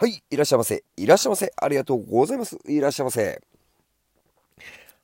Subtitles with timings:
[0.00, 0.82] はい、いらっしゃいませ。
[0.96, 1.52] いらっしゃいませ。
[1.54, 2.56] ありがとうございます。
[2.66, 3.42] いらっしゃいませ。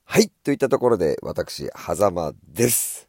[0.05, 3.07] はい、といったところで、私、狭間です。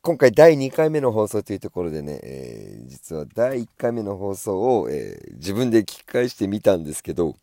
[0.00, 7.36] 今回第2回目の放送というところでね、えー、実は第1回目の放送を、えー、自分で聞き返してみたんですけど、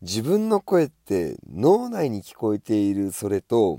[0.00, 3.78] 自分の声って脳内に聞こえているそれと、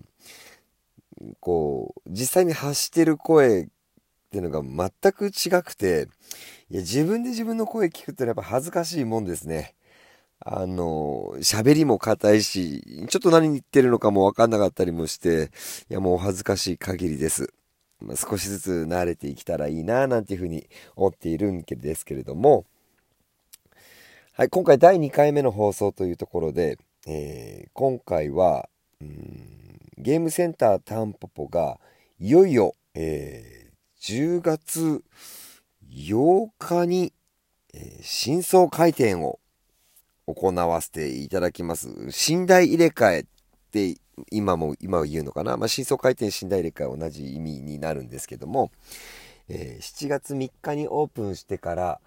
[1.41, 3.67] こう、実際に発してる声
[4.35, 6.09] っていうのが全く違くて、
[6.69, 9.75] いや、自分で自分の声聞くってのはやっぱ恥ずかしいもんですね。
[10.39, 15.51] あの、喋りも硬いし、ちょっと何言ってるのかもわかんなかったりもして、
[15.89, 17.53] いや、もうお恥ずかしい限りです。
[18.01, 20.67] まあ、少しずつ慣れていけたらいいな、なんていうふうに
[20.97, 22.65] 思っているんですけれども、
[24.33, 28.67] はい、今回第2回目の放送というところで、えー、今回は、
[28.99, 29.51] うん
[29.97, 31.79] ゲームセンタータンポポが
[32.19, 33.64] いよいよ、えー
[34.07, 35.03] 10月
[35.91, 37.11] 8日に、
[37.73, 39.39] えー、真相回転を
[40.27, 41.89] 行わせていただきます。
[42.29, 43.25] 寝台入れ替えっ
[43.71, 43.97] て
[44.29, 45.57] 今も、今は言うのかな？
[45.57, 48.71] まあ、真相回転、寝台入れ替え同じ意味になるんですけども、
[49.49, 51.99] えー、7月3日にオープンしてから、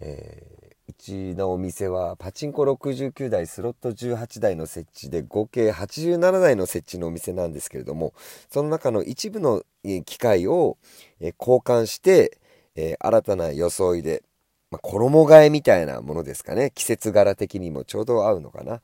[0.00, 0.65] え
[0.96, 8.14] ちのお店はパチンコ69台、スロット18台の設置で合計87台の設置のお店なんですけれども、
[8.50, 9.62] その中の一部の
[10.04, 10.78] 機械を
[11.20, 12.38] 交換して、
[12.98, 14.22] 新たな装いで、
[14.70, 16.72] まあ、衣替えみたいなものですかね。
[16.74, 18.80] 季節柄的にもちょうど合うのかな。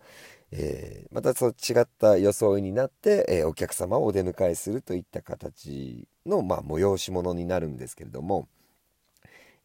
[0.53, 8.49] えー、またそう違った装いになって、え、お客様をお出迎えするといった形の、まあ、催し物になるんですけれども、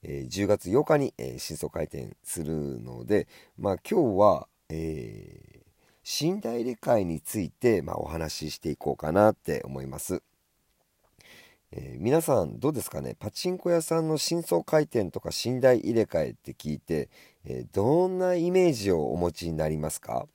[0.03, 10.21] えー、10月8日に、えー、新装開店するので、まあ、今日は、えー、寝台入れ替えについて、まあ、お話ししていこうかなって思います。
[11.71, 13.15] えー、皆さんどうですかね？
[13.19, 17.09] パチンコ屋さんの新装開店とか寝台入れ替えって聞いて、
[17.43, 20.27] えー、どんなイメージをお持ちになりますか？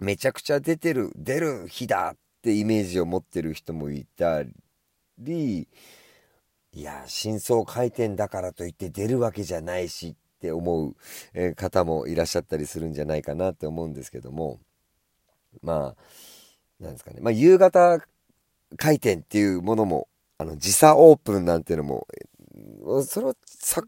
[0.00, 4.42] めちゃくちゃ出てる出る日だってイメージを持ってる人もいた
[5.18, 5.68] り
[6.72, 10.94] いや、真相回転だからといって出るわけじゃないしって思
[11.34, 14.60] う、方もいらっしゃったりするんじゃないかなって思うんですけども、
[15.62, 17.20] まあ、なんですかね。
[17.20, 17.98] まあ、夕方
[18.76, 20.06] 回転っていうものも、
[20.38, 22.06] あの、時差オープンなんていうのも、
[23.04, 23.82] それはさ、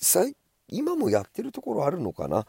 [0.00, 0.24] さ、
[0.68, 2.46] 今もやってるところあるのかな？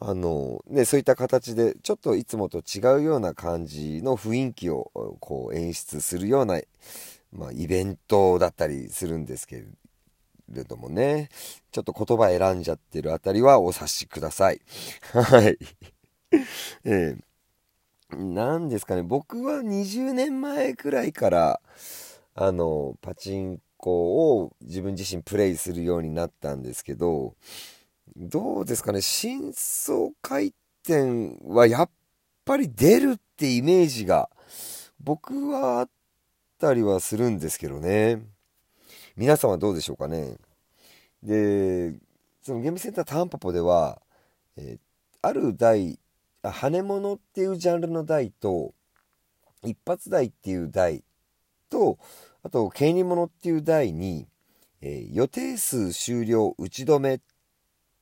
[0.00, 4.90] あの、ね、そういった形で、ちょっといつもと違うような感じの雰囲気を、
[5.20, 6.58] こう、演出するような、
[7.32, 9.64] まあ、イベントだったりするんですけ
[10.48, 11.28] れどもね、
[11.70, 14.60] ちょっと言葉選んじゃってるあたりはお察しください。
[15.12, 15.58] はい。
[16.84, 21.60] えー、なんですかね、僕は20年前くらいから、
[22.34, 27.34] あの、パチンコを自分自身プレイするようになったんですけど、
[28.16, 30.52] どうですかね、真相回
[30.84, 31.90] 転はやっ
[32.44, 34.28] ぱり出るってイメージが
[34.98, 35.90] 僕はあっ
[36.60, 38.22] たりはするんですけどね。
[39.16, 40.36] 皆さんはどうでしょうかね。
[41.22, 41.94] で、
[42.42, 44.00] そのゲームセンタータンポポでは、
[44.56, 44.78] えー、
[45.22, 45.98] ある台、
[46.42, 48.74] 羽物っていうジャンルの台と、
[49.62, 51.02] 一発台っていう台
[51.70, 51.98] と、
[52.42, 54.26] あと、権利物っていう台に、
[54.82, 57.20] えー、予定数終了打ち止めっ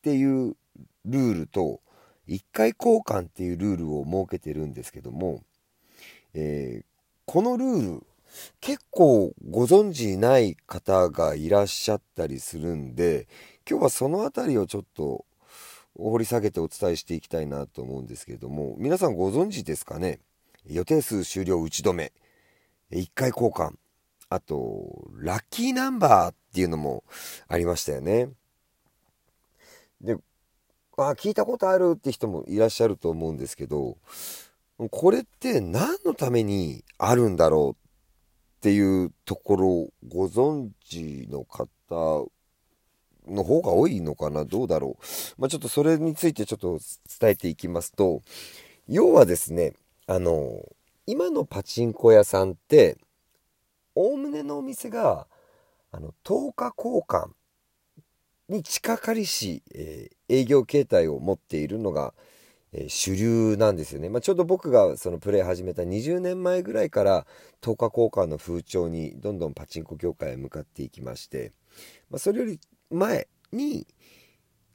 [0.02, 0.56] ていう
[1.04, 1.80] ルールと、
[2.28, 5.42] 1回交換っていうルールを設けてるんですけども、
[6.34, 6.84] えー、
[7.24, 8.06] このルール
[8.60, 13.26] 結構ご存知ない方がいらっしゃったりするんで
[13.68, 15.24] 今日はその辺りをちょっと
[15.96, 20.20] 掘り下げてお伝えしていきたいなと思うんですけれども皆さんご存知ですかね？
[20.66, 22.12] 予定数終了打ち止め。
[22.92, 23.72] 1回交換。
[24.30, 27.04] あとラッキーナンバーっていうのも
[27.48, 28.28] ありましたよね。
[30.00, 30.16] で
[30.96, 33.96] あ聞いたことあるって人もいらっしゃると思うんですけど
[34.90, 37.87] これって何のためにあるんだろう
[38.58, 42.26] っていうところご存知の方
[43.28, 44.44] の方が多いのかな？
[44.44, 45.40] どうだろう？
[45.40, 46.80] まあ、ちょっとそれについてちょっと
[47.20, 48.22] 伝えていきますと、
[48.88, 49.74] 要はですね、
[50.08, 50.60] あの、
[51.06, 52.98] 今のパチンコ屋さんって、
[53.94, 55.28] おおむねのお店が、
[55.92, 57.28] あの、10日交換
[58.48, 62.12] に近かりし、えー、営業形態を持っているのが、
[62.72, 64.08] えー、主流なんですよね。
[64.08, 67.26] まあ、ちょうど僕がそのプレイ始めた20年前ぐらいから
[67.62, 71.52] 10日交換の風潮にどんどんパチンコ業界へ向かっていきまして、
[72.10, 72.60] まあ、それより
[72.90, 73.86] 前に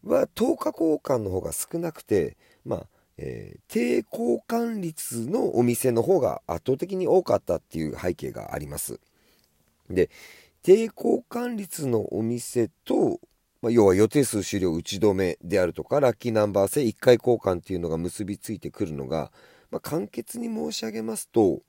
[0.04, 2.88] は10日交換の方が少なくて、まあ
[3.18, 9.00] えー、低交換率のお店の方が圧倒的に多かったっていう背景があります。
[9.90, 10.10] で
[10.64, 13.20] 低交換率のお店と、
[13.64, 19.32] まあ、要は予定数終了打ち止めであるとかラッキーナンバー制1回交換っていうのが結びついてくるのが、
[19.72, 21.62] まあ、簡潔に申し上げますと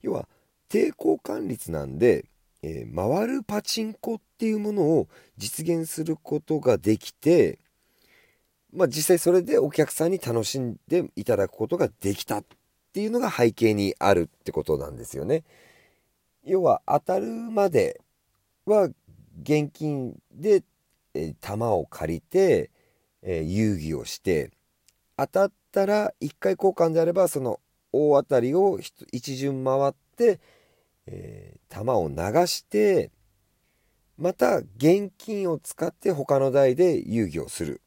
[0.00, 0.26] 要は
[0.70, 2.24] 低交換率なんで、
[2.62, 7.58] えー、回るパチンコっていうものを実現することができて、
[8.72, 12.44] まあ、実際それでお客さんに楽しんでいただくことができたっ
[12.94, 15.44] ていうのが背景にあるってことなんですよね。
[16.44, 18.00] 要は当たるまで
[18.64, 18.88] は
[19.42, 20.62] 現金で、
[21.16, 22.70] えー、玉を借りて、
[23.22, 24.52] え、遊戯をして
[25.16, 27.60] 当たったら1回交換であればその
[27.92, 28.78] 大当たりを
[29.12, 30.40] 一巡回って、
[31.06, 32.16] えー、玉を流
[32.46, 33.10] して
[34.18, 37.80] また現金を使って他の台で遊戯をする、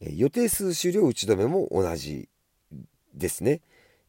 [0.00, 2.28] えー、予定数終了打ち止めも同じ
[3.14, 3.60] ですね。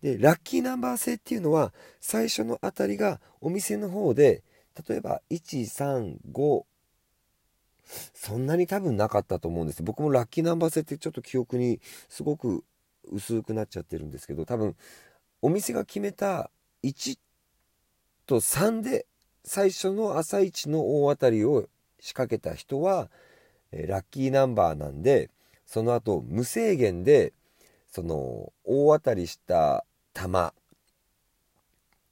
[0.02, 4.44] でラッキーナンバー制っていうのは最初の当たりがお店の方で
[4.88, 6.64] 例えば135
[8.14, 9.84] そんなに多分なかったと思うんです。
[9.84, 12.64] 僕もラッキーナンバー制ってちょっと記憶にすごく
[13.12, 14.76] 薄くなっちゃってるんですけど多分
[15.42, 16.52] お店が決めた
[16.84, 17.18] 1
[18.26, 19.06] と3で
[19.44, 21.68] 最初の朝一の大当たりを
[22.00, 23.10] 仕掛けた人は
[23.72, 25.30] えラッキーナンバーなんで
[25.66, 27.34] その後無制限で
[27.92, 30.28] その大当たりした球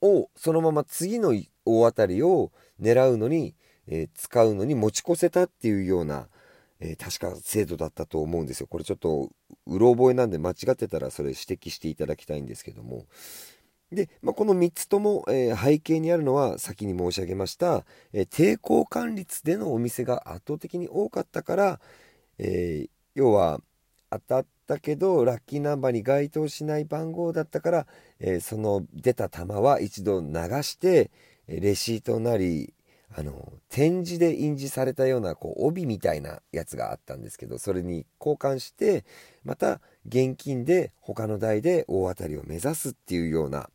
[0.02, 1.34] をそのまま次の
[1.66, 2.52] 大当たりを
[2.82, 3.56] 狙うのに、
[3.88, 6.28] えー、使うのに持ち越せたっていうような、
[6.80, 8.68] えー、確か制度だったと思うんですよ。
[8.68, 9.30] これちょっと
[9.66, 13.06] うろ覚えなんで間違ってたらそれ指摘していただきたいんですけども。
[13.92, 21.80] で、まあ、この3つとも、えー、背景にあるのは先に申し上げました、え抵抗管率でのお店が圧倒的に多かったから、
[22.38, 23.62] え要は
[24.10, 27.88] 当たったけどラッキーナンバーに該当しない番号だったから、
[28.20, 30.28] えその出た球は一度流
[30.64, 31.10] して
[31.48, 32.74] レシートなり
[33.20, 39.06] あの展示で印字されたようなこう帯みたいなやつがあったんですけどそれに交換して
[39.44, 43.70] また現金で他の台で大当たりを目指すっていうような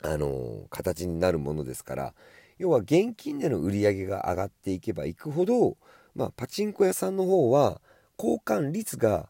[0.00, 2.14] あの形になるものですから
[2.58, 5.76] 要は現金での売り上げが上がっていけばいくほど、
[6.14, 7.80] まあ、パチンコ屋さんの方は
[8.16, 9.28] 交換率が、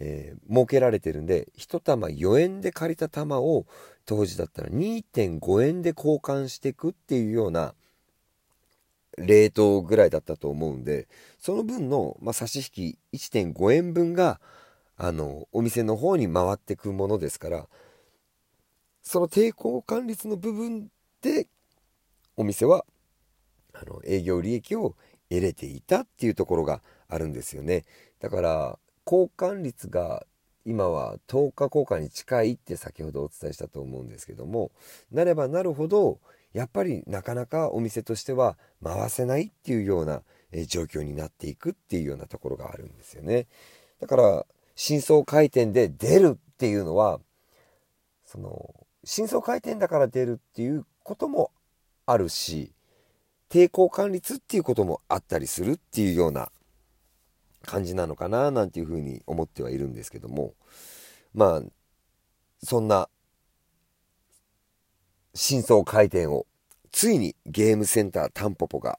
[0.00, 3.66] えー、設けられてるんで1玉4円で借りた玉を
[4.04, 7.74] 当時だったら2.5円で交換していくっていうような
[9.26, 14.40] レートぐらいだったと思うんでその分の、まあ、差し引き1.5円分が
[14.96, 17.68] あのお店の方に回ってくものですから
[19.02, 20.88] その抵抗管率の部分
[21.22, 21.46] で
[22.36, 22.84] お店は
[23.72, 24.96] あの営業利益を
[25.30, 27.84] 得れていたっていうところがあるんですよね。
[28.20, 30.26] だから交換率が
[30.64, 34.70] 今は10日交換に近いって先ほどお伝えしたと思うんですけども
[35.10, 36.18] なればなるほど
[36.58, 40.22] やっぱりなかなかお店としては回せないっていうような
[40.66, 43.46] 状況になっていくっていうようなところがあるんですよね。
[44.00, 44.44] だから
[44.74, 47.20] 深層回転で出るっていうのは
[48.24, 48.74] その
[49.04, 51.52] 深層回転だから出るっていうことも
[52.06, 52.72] あるし
[53.48, 56.50] 抵抗感率っていうこともあったりするっていうような
[57.66, 60.54] 感じなのかななんていうふうに思ってはいるんですけども
[61.34, 61.62] まあ
[62.64, 63.08] そんな
[65.40, 66.46] 真相回転を
[66.90, 68.98] ついにゲームセンタータンポポが、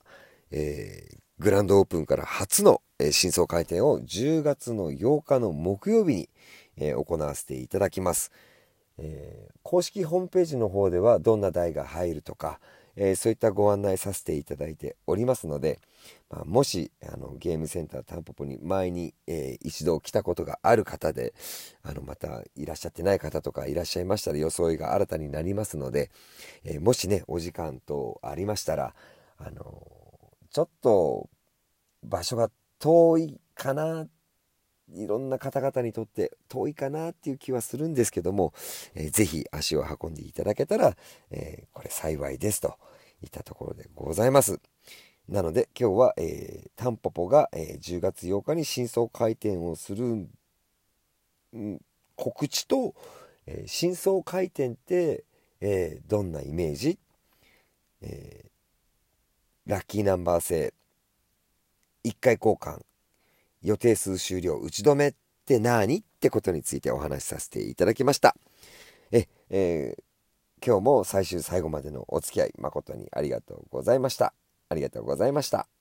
[0.51, 6.29] えー、グランドオープンから初の、えー、真相回転を10月の8日の木曜日に、
[6.77, 8.31] えー、行わせていただきます、
[8.99, 12.61] えー、公式ホームページの方ではどんな台が入るとか、
[12.95, 15.81] え、そういったご案内させていただいておりますので、
[16.29, 21.33] まあ、もしあのゲームセンタータンポポに前に、えー、一度来たことがある方で
[21.81, 26.11] あのまたいらっしゃってない方とかいらっしゃいましたら装いが新たになりますので、
[26.63, 28.93] えー、もしねお時間とありましたら
[29.37, 29.87] あの
[30.51, 31.29] ちょっと
[32.03, 34.05] 場所が遠いかな
[34.95, 38.53] いろんな方々にとって遠いかなっていう気はするんですけども、
[38.95, 40.95] えー、ぜひ足を運んでいただけたら、
[41.31, 42.75] えー、これ幸いですと
[43.23, 44.59] いったところでございます。
[45.29, 50.27] なので今日は、えー、タンポポが、えー、10月8日に真相回転をする、
[51.53, 51.79] うん
[52.15, 52.95] 告知と、
[53.47, 55.23] えー、真相回転って、
[55.61, 56.99] えー、どんなイメージ、
[58.01, 60.73] えー、ラッキーナンバー制。
[62.03, 62.81] 1回交換。
[63.61, 64.57] 予定数終了。
[64.57, 65.13] 打ち止めっ
[65.45, 65.97] て何？
[65.97, 68.35] ってことについてお話しさせていただきました。
[69.11, 74.33] え、えー、今日も最終最後までのお付き合い誠にありがとうございました。
[74.69, 75.78] ありがとうございました。